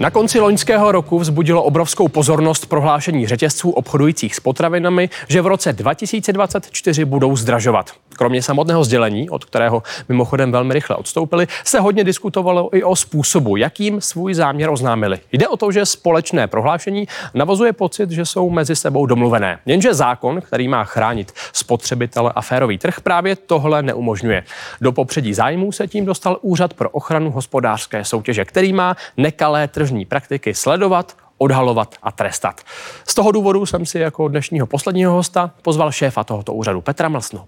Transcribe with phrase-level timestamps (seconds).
[0.00, 5.72] Na konci loňského roku vzbudilo obrovskou pozornost prohlášení řetězců obchodujících s potravinami, že v roce
[5.72, 7.90] 2024 budou zdražovat.
[8.16, 13.56] Kromě samotného sdělení, od kterého mimochodem velmi rychle odstoupili, se hodně diskutovalo i o způsobu,
[13.56, 15.20] jakým svůj záměr oznámili.
[15.32, 19.58] Jde o to, že společné prohlášení navozuje pocit, že jsou mezi sebou domluvené.
[19.66, 24.44] Jenže zákon, který má chránit spotřebitele a férový trh, právě tohle neumožňuje.
[24.80, 30.04] Do popředí zájmů se tím dostal Úřad pro ochranu hospodářské soutěže, který má nekalé tržní
[30.04, 32.60] praktiky sledovat, odhalovat a trestat.
[33.06, 37.40] Z toho důvodu jsem si jako dnešního posledního hosta pozval šéfa tohoto úřadu Petra Mlsnu.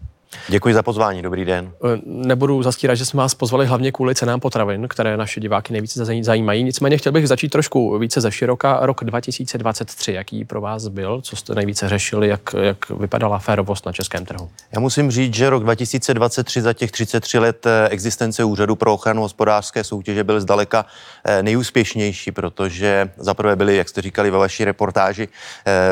[0.49, 1.73] Děkuji za pozvání, dobrý den.
[1.95, 6.05] E, nebudu zastírat, že jsme vás pozvali hlavně kvůli cenám potravin, které naše diváky nejvíce
[6.23, 6.65] zajímají.
[6.65, 8.79] Nicméně chtěl bych začít trošku více ze široka.
[8.83, 11.21] Rok 2023, jaký pro vás byl?
[11.21, 12.29] Co jste nejvíce řešili?
[12.29, 14.49] Jak, jak vypadala férovost na českém trhu?
[14.73, 19.23] Já musím říct, že rok 2023 za těch 33 let eh, existence Úřadu pro ochranu
[19.23, 20.87] hospodářské soutěže byl zdaleka
[21.25, 25.29] eh, nejúspěšnější, protože zaprvé byly, jak jste říkali ve vaší reportáži,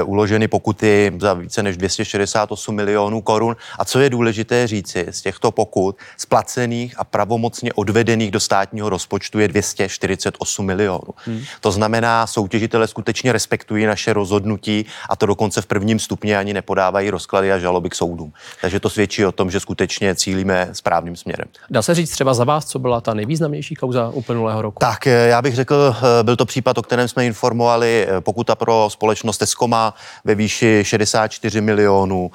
[0.05, 3.57] uloženy pokuty za více než 268 milionů korun.
[3.79, 8.89] A co je důležité, důležité říci, z těchto pokut splacených a pravomocně odvedených do státního
[8.89, 11.15] rozpočtu je 248 milionů.
[11.25, 11.43] Hmm.
[11.61, 17.11] To znamená, soutěžitele skutečně respektují naše rozhodnutí a to dokonce v prvním stupni ani nepodávají
[17.11, 18.33] rozklady a žaloby k soudům.
[18.61, 21.49] Takže to svědčí o tom, že skutečně cílíme správným směrem.
[21.71, 24.81] Dá se říct třeba za vás, co byla ta nejvýznamnější kauza uplynulého roku?
[24.81, 28.55] Tak, eh, já bych řekl, eh, byl to případ, o kterém jsme informovali, eh, pokuta
[28.55, 32.31] pro společnost Escoma ve výši 64 milionů.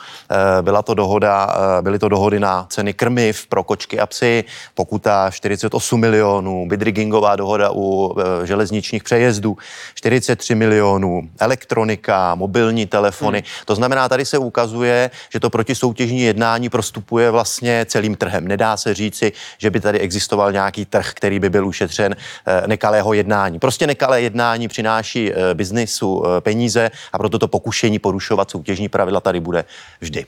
[0.62, 6.00] Byla to dohoda, byly to dohody na ceny krmiv pro kočky a psy, pokuta 48
[6.00, 9.58] milionů, bidriggingová dohoda u e, železničních přejezdů
[9.96, 13.38] 43 milionů, elektronika, mobilní telefony.
[13.38, 13.66] Hmm.
[13.66, 18.48] To znamená, tady se ukazuje, že to protisoutěžní jednání prostupuje vlastně celým trhem.
[18.48, 23.14] Nedá se říci, že by tady existoval nějaký trh, který by byl ušetřen e, nekalého
[23.14, 23.60] jednání.
[23.60, 29.40] Prostě nekalé jednání přináší e, biznisu peníze a proto to pokušení porušovat soutěžní pravidla tady
[29.40, 29.66] bude
[30.02, 30.26] vždy.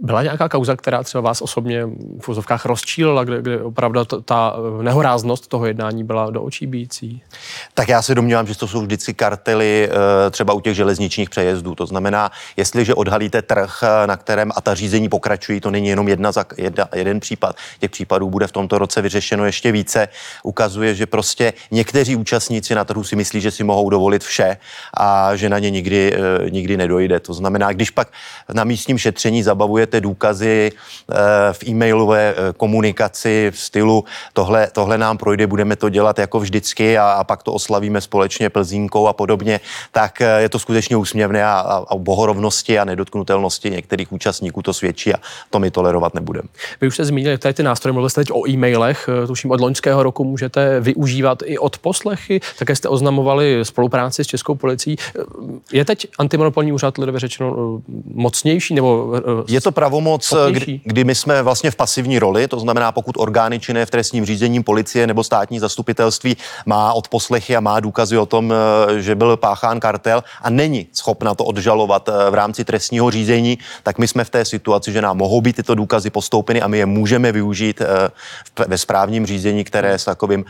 [0.00, 1.86] Byla nějaká kauza, která třeba vás osobně
[2.20, 7.22] v úzovkách rozčílila, kde, kde opravdu ta, ta nehoráznost toho jednání byla do očí bíjící?
[7.74, 11.74] Tak já se domnívám, že to jsou vždycky kartely eh, třeba u těch železničních přejezdů.
[11.74, 16.08] To znamená, jestliže odhalíte trh, eh, na kterém a ta řízení pokračují, to není jenom
[16.08, 17.56] jedna, za, jedna jeden případ.
[17.80, 20.08] Těch případů bude v tomto roce vyřešeno ještě více.
[20.42, 24.56] Ukazuje, že prostě někteří účastníci na trhu si myslí, že si mohou dovolit vše
[24.96, 27.20] a že na ně nikdy, eh, nikdy nedojde.
[27.20, 28.08] To znamená, když pak
[28.52, 31.14] na místním šetření zabavuje potřebujete důkazy eh,
[31.52, 36.98] v e-mailové eh, komunikaci v stylu tohle, tohle nám projde, budeme to dělat jako vždycky
[36.98, 39.60] a, a pak to oslavíme společně plzínkou a podobně,
[39.92, 44.72] tak eh, je to skutečně úsměvné a, a, a bohorovnosti a nedotknutelnosti některých účastníků to
[44.72, 45.18] svědčí a
[45.50, 46.48] to my tolerovat nebudeme.
[46.80, 50.02] Vy už jste zmínili tady ty nástroje, mluvili jste teď o e-mailech, tuším od loňského
[50.02, 54.96] roku můžete využívat i od poslechy, také jste oznamovali spolupráci s Českou policií.
[55.72, 57.80] Je teď antimonopolní úřad lidově řečeno
[58.14, 59.12] mocnější nebo
[59.48, 63.60] je to pravomoc, kdy, kdy my jsme vlastně v pasivní roli, to znamená, pokud orgány
[63.60, 68.52] činné v trestním řízení policie nebo státní zastupitelství má odposlechy a má důkazy o tom,
[68.52, 73.58] eh, že byl páchán kartel a není schopna to odžalovat eh, v rámci trestního řízení,
[73.82, 76.78] tak my jsme v té situaci, že nám mohou být tyto důkazy postoupeny a my
[76.78, 78.08] je můžeme využít eh,
[78.68, 80.44] ve správním řízení, které s takovým,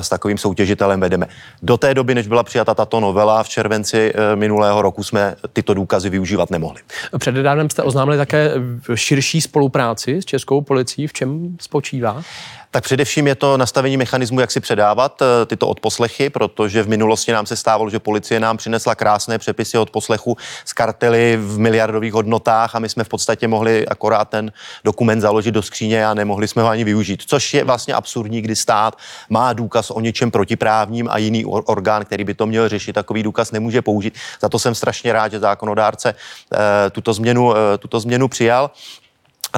[0.00, 1.26] s takovým soutěžitelem vedeme.
[1.62, 6.10] Do té doby, než byla přijata tato novela v červenci minulého roku, jsme tyto důkazy
[6.10, 6.80] využívat nemohli.
[7.18, 7.34] Před
[7.68, 8.47] jste oznámili také
[8.94, 12.22] širší spolupráci s českou policií, v čem spočívá?
[12.70, 17.32] Tak především je to nastavení mechanismu, jak si předávat eh, tyto odposlechy, protože v minulosti
[17.32, 22.12] nám se stávalo, že policie nám přinesla krásné přepisy od poslechu z kartely v miliardových
[22.12, 24.52] hodnotách a my jsme v podstatě mohli akorát ten
[24.84, 27.22] dokument založit do skříně a nemohli jsme ho ani využít.
[27.26, 28.98] Což je vlastně absurdní, kdy stát
[29.28, 33.52] má důkaz o něčem protiprávním a jiný orgán, který by to měl řešit, takový důkaz
[33.52, 34.14] nemůže použít.
[34.40, 38.70] Za to jsem strašně rád, že zákonodárce eh, tuto změnu, eh, tuto změnu přijal.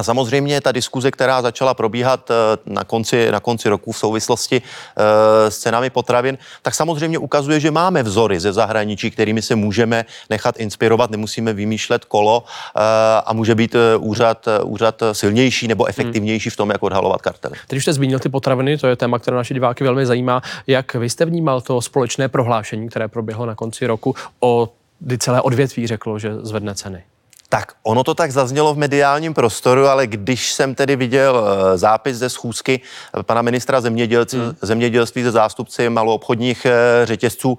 [0.01, 2.33] A samozřejmě ta diskuze, která začala probíhat eh,
[2.65, 7.71] na konci, na konci roku v souvislosti eh, s cenami potravin, tak samozřejmě ukazuje, že
[7.71, 12.81] máme vzory ze zahraničí, kterými se můžeme nechat inspirovat, nemusíme vymýšlet kolo eh,
[13.25, 17.55] a může být úřad, úřad silnější nebo efektivnější v tom, jak odhalovat kartely.
[17.67, 20.41] Teď už jste zmínil ty potraviny, to je téma, které naše diváky velmi zajímá.
[20.67, 24.69] Jak vy jste vnímal to společné prohlášení, které proběhlo na konci roku o
[24.99, 27.03] kdy celé odvětví řeklo, že zvedne ceny?
[27.51, 32.17] Tak ono to tak zaznělo v mediálním prostoru, ale když jsem tedy viděl eh, zápis
[32.17, 32.81] ze schůzky
[33.21, 34.55] pana ministra zemědělství, hmm.
[34.61, 37.57] zemědělství ze zástupci maloobchodních eh, řetězců,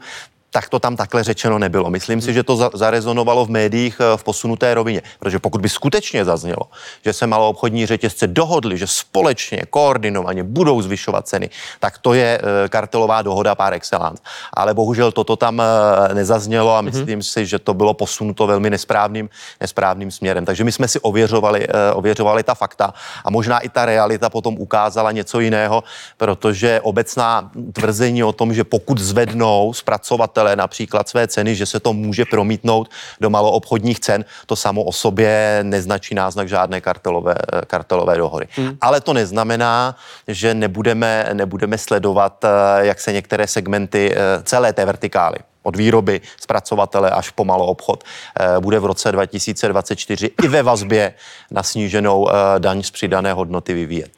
[0.53, 1.91] tak to tam takhle řečeno nebylo.
[1.91, 5.69] Myslím si, že to za, zarezonovalo v médiích eh, v posunuté rovině, protože pokud by
[5.69, 6.69] skutečně zaznělo,
[7.05, 11.51] že se malo obchodní řetězce dohodli, že společně, koordinovaně budou zvyšovat ceny,
[11.81, 14.23] tak to je eh, kartelová dohoda par excellence.
[14.53, 16.93] Ale bohužel toto tam eh, nezaznělo a mhm.
[16.93, 17.33] myslím mm-hmm.
[17.33, 19.29] si, že to bylo posunuto velmi nesprávným,
[19.61, 20.45] nesprávným směrem.
[20.45, 22.95] Takže my jsme si ověřovali, ověřovali ta fakta
[23.25, 25.85] a možná i ta realita potom ukázala něco jiného,
[26.17, 31.81] protože obecná tvrzení o tom, že pokud zvednou zpracovatel dodavatelé například své ceny, že se
[31.81, 32.91] to může promítnout
[33.21, 37.35] do maloobchodních cen, to samo o sobě neznačí náznak žádné kartelové,
[37.67, 38.47] kartelové dohody.
[38.57, 38.77] Hmm.
[38.81, 39.97] Ale to neznamená,
[40.29, 46.21] že nebudeme, nebudeme sledovat, eh, jak se některé segmenty eh, celé té vertikály od výroby,
[46.41, 51.15] zpracovatele až po malou obchod, eh, bude v roce 2024 i ve vazbě
[51.51, 52.29] na sníženou
[52.59, 54.11] daň z přidané hodnoty vyvíjet.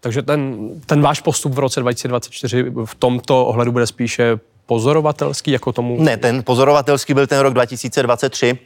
[0.00, 4.38] Takže ten, ten váš postup v roce 2024 v tomto ohledu bude spíše
[4.68, 5.96] pozorovatelský, jako tomu?
[6.02, 8.58] Ne, ten pozorovatelský byl ten rok 2023,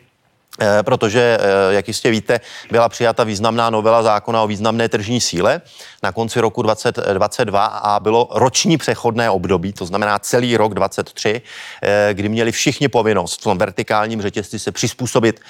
[0.60, 2.40] eh, protože, eh, jak jistě víte,
[2.70, 5.60] byla přijata významná novela zákona o významné tržní síle
[6.02, 11.42] na konci roku 2022 a bylo roční přechodné období, to znamená celý rok 2023,
[11.82, 15.40] eh, kdy měli všichni povinnost v tom vertikálním řetězci se přizpůsobit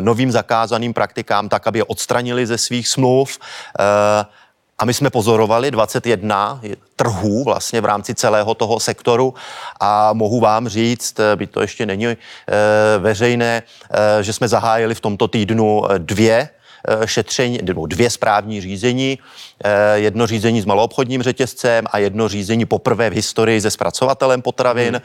[0.00, 3.38] novým zakázaným praktikám tak, aby je odstranili ze svých smluv
[4.78, 6.60] a my jsme pozorovali 21
[6.96, 9.34] trhů vlastně v rámci celého toho sektoru
[9.80, 12.16] a mohu vám říct, by to ještě není e,
[12.98, 16.57] veřejné, e, že jsme zahájili v tomto týdnu dvě Eh,
[17.04, 19.18] šetření, nebo dvě správní řízení,
[19.64, 24.94] eh, jedno řízení s maloobchodním řetězcem a jedno řízení poprvé v historii se zpracovatelem potravin,
[24.94, 25.02] hmm.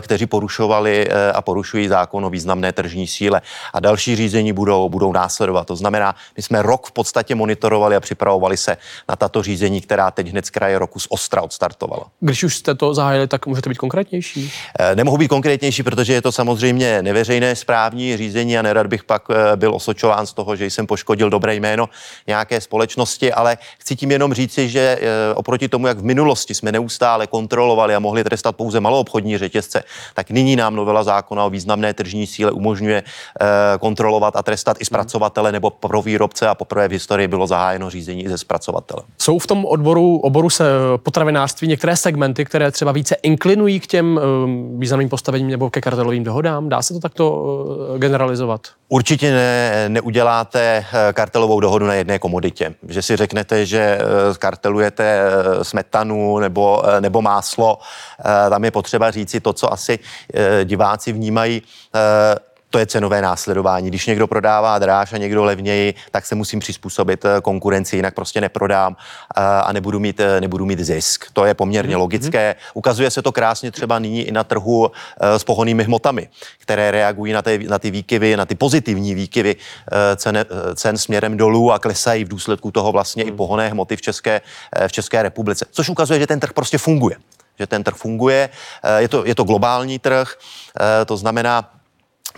[0.00, 3.42] kteří porušovali a porušují zákon o významné tržní síle.
[3.72, 5.66] A další řízení budou, budou následovat.
[5.66, 8.76] To znamená, my jsme rok v podstatě monitorovali a připravovali se
[9.08, 12.06] na tato řízení, která teď hned z kraje roku z Ostra odstartovala.
[12.20, 14.52] Když už jste to zahájili, tak můžete být konkrétnější?
[14.94, 19.22] Nemohu být konkrétnější, protože je to samozřejmě neveřejné správní řízení a nerad bych pak
[19.56, 21.88] byl osočován z toho, že jsem poškodil dobré jméno
[22.26, 26.72] nějaké společnosti, ale chci tím jenom říci, že eh, oproti tomu, jak v minulosti jsme
[26.72, 29.84] neustále kontrolovali a mohli trestat pouze malou obchodní řetězce,
[30.14, 33.44] tak nyní nám novela zákona o významné tržní síle umožňuje eh,
[33.78, 38.24] kontrolovat a trestat i zpracovatele nebo pro výrobce a poprvé v historii bylo zahájeno řízení
[38.24, 39.02] i ze zpracovatele.
[39.18, 40.64] Jsou v tom odboru, oboru se
[40.96, 44.20] potravinářství některé segmenty, které třeba více inklinují k těm
[44.78, 46.68] významným postavením nebo ke kartelovým dohodám?
[46.68, 47.54] Dá se to takto
[47.98, 48.60] generalizovat?
[48.88, 52.74] Určitě ne, neuděláte Eh, kartelovou dohodu na jedné komoditě.
[52.88, 54.00] Že si řeknete, že eh,
[54.38, 57.78] kartelujete eh, smetanu nebo, nebo máslo,
[58.50, 59.98] tam je potřeba říci to, co asi
[60.64, 61.62] diváci vnímají
[62.74, 63.88] to je cenové následování.
[63.88, 68.40] Když někdo prodává dráž a někdo levněji, tak se musím přizpůsobit eh, konkurenci, jinak prostě
[68.40, 71.24] neprodám eh, a nebudu mít, eh, nebudu mít zisk.
[71.32, 71.98] To je poměrně mm-hmm.
[71.98, 72.54] logické.
[72.74, 74.90] Ukazuje se to krásně třeba nyní i na trhu
[75.20, 76.28] s pohonými hmotami,
[76.58, 79.56] které reagují na ty, na ty výkyvy, na ty pozitivní výkyvy
[80.16, 80.44] cen,
[80.74, 84.40] cen směrem dolů a klesají v důsledku toho vlastně i pohonné hmoty v České,
[84.86, 85.66] v České republice.
[85.70, 87.16] Což ukazuje, že ten trh prostě funguje
[87.58, 88.48] že ten trh funguje.
[88.98, 90.34] Je to, je to globální trh,
[91.06, 91.70] to znamená,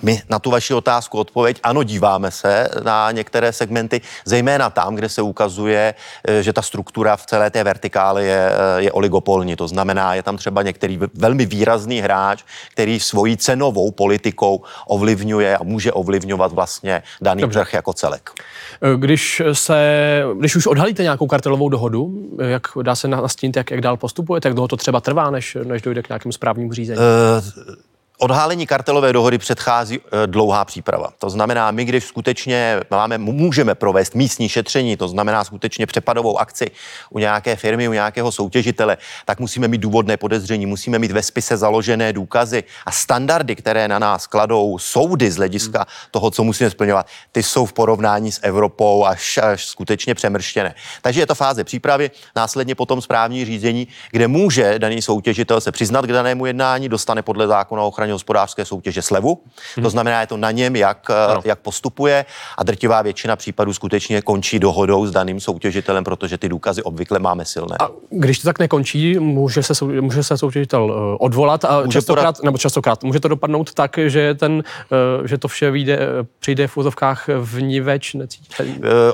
[0.03, 5.09] my na tu vaši otázku odpověď, ano, díváme se na některé segmenty, zejména tam, kde
[5.09, 5.95] se ukazuje,
[6.29, 9.57] eh, že ta struktura v celé té vertikále je, eh, je oligopolní.
[9.57, 15.63] To znamená, je tam třeba některý velmi výrazný hráč, který svojí cenovou politikou ovlivňuje a
[15.63, 17.59] může ovlivňovat vlastně daný Dobře.
[17.59, 18.31] trh jako celek.
[18.83, 19.77] Eh, když, se,
[20.39, 24.55] když už odhalíte nějakou kartelovou dohodu, jak dá se nastínit, jak, jak dál postupuje, tak
[24.55, 26.99] dlouho to třeba trvá, než, než dojde k nějakému správnímu řízení?
[26.99, 27.75] Uh,
[28.19, 31.09] Odhálení kartelové dohody předchází e, dlouhá příprava.
[31.19, 36.71] To znamená, my když skutečně máme, můžeme provést místní šetření, to znamená skutečně přepadovou akci
[37.11, 41.57] u nějaké firmy, u nějakého soutěžitele, tak musíme mít důvodné podezření, musíme mít ve spise
[41.57, 47.07] založené důkazy a standardy, které na nás kladou soudy z hlediska toho, co musíme splňovat,
[47.33, 50.75] ty jsou v porovnání s Evropou až, až skutečně přemrštěné.
[51.03, 56.05] Takže je to fáze přípravy, následně potom správní řízení, kde může daný soutěžitel se přiznat
[56.05, 59.43] k danému jednání, dostane podle zákona o ochraně ochraně hospodářské soutěže slevu.
[59.77, 59.83] Hmm.
[59.83, 61.43] To znamená, je to na něm, jak, ano.
[61.45, 62.25] jak postupuje
[62.59, 67.45] a drtivá většina případů skutečně končí dohodou s daným soutěžitelem, protože ty důkazy obvykle máme
[67.45, 67.77] silné.
[67.81, 72.37] A když to tak nekončí, může se, může se soutěžitel eh, odvolat a může častokrát,
[72.37, 72.45] podat...
[72.45, 76.69] nebo častokrát může to dopadnout tak, že, ten, eh, že to vše vyjde, eh, přijde
[76.69, 78.65] v úzovkách v ní več, necítíte?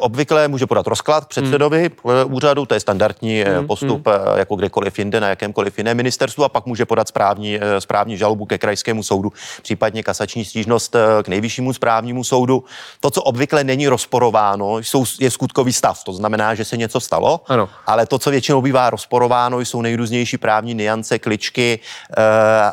[0.01, 2.35] Obvykle může podat rozklad předsedovi hmm.
[2.35, 3.67] úřadu, to je standardní hmm.
[3.67, 4.39] postup hmm.
[4.39, 8.59] jako kdekoliv jinde na jakémkoliv jiném ministerstvu a pak může podat správní, správní žalobu ke
[8.59, 12.65] krajské krajskému soudu, případně kasační stížnost eh, k nejvyššímu správnímu soudu.
[13.01, 16.05] To, co obvykle není rozporováno, jsou, je skutkový stav.
[16.05, 17.69] To znamená, že se něco stalo, ano.
[17.87, 22.23] ale to, co většinou bývá rozporováno, jsou nejrůznější právní niance, kličky eh,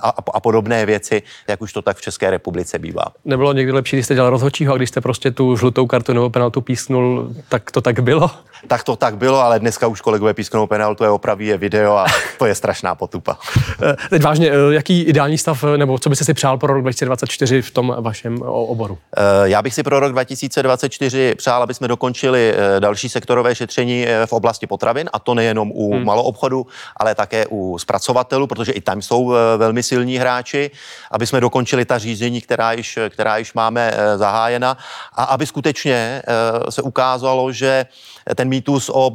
[0.01, 3.06] a, a podobné věci, jak už to tak v České republice bývá.
[3.25, 6.30] Nebylo někdy lepší, když jste dělal rozhodčího a když jste prostě tu žlutou kartu nebo
[6.30, 8.32] penaltu písknul, tak to tak bylo?
[8.68, 12.06] Tak to tak bylo, ale dneska už kolegové písknou penaltu, je opraví je video a
[12.38, 13.38] to je strašná potupa.
[13.82, 17.72] Eh, teď vážně, jaký ideální stav, nebo co byste si přál pro rok 2024 v
[17.72, 18.98] tom vašem oboru?
[19.44, 24.68] Já bych si pro rok 2024 přál, aby jsme dokončili další sektorové šetření v oblasti
[24.68, 26.06] potravin, a to nejenom u hmm.
[26.06, 30.72] maloobchodu, ale také u zpracovatelů, protože i tam jsou velmi silní hráči,
[31.12, 34.77] aby jsme dokončili ta řízení, která již, která již máme zahájena
[35.13, 36.22] a aby skutečně
[36.70, 37.86] se ukázalo, že
[38.36, 39.12] ten mýtus o,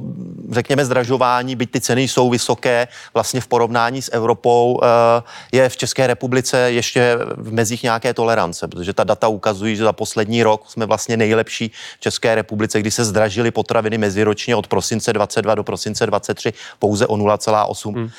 [0.50, 5.23] řekněme, zdražování, byť ty ceny jsou vysoké, vlastně v porovnání s Evropou, eh,
[5.53, 9.93] je v České republice ještě v mezích nějaké tolerance, protože ta data ukazují, že za
[9.93, 15.12] poslední rok jsme vlastně nejlepší v České republice, kdy se zdražily potraviny meziročně od prosince
[15.12, 18.11] 22 do prosince 23 pouze o 0,8 hmm.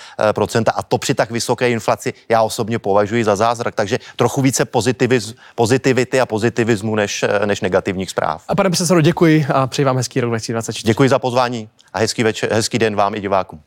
[0.75, 5.35] a to při tak vysoké inflaci já osobně považuji za zázrak, takže trochu více pozitiviz,
[5.55, 8.43] pozitivity a pozitivismu než, než negativních zpráv.
[8.47, 10.87] A pane profesor, děkuji a přeji vám hezký rok 2024.
[10.87, 13.61] Děkuji za pozvání a hezký, večer, hezký den vám i divákům.